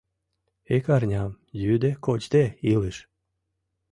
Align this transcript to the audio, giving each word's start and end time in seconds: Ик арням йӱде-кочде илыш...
Ик 0.75 0.85
арням 0.95 1.31
йӱде-кочде 1.63 2.43
илыш... 2.71 2.97